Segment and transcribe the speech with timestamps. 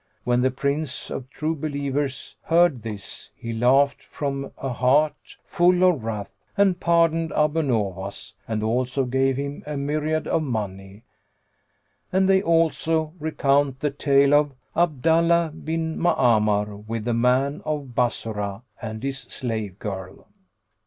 [0.23, 6.03] When the Prince of True Believers head this, he laughed, from a heart full of
[6.03, 11.03] wrath,[FN#98] and pardoned Abu Nowas, and also gave him a myriad of money.
[12.11, 18.63] And they also recount the tale of ABDALLAH BIN MA'AMAR WITH THE MAN OF BASSORAH
[18.81, 20.27] AND HIS SLAVE GIRL.